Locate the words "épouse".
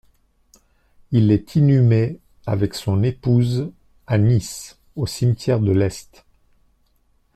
3.03-3.71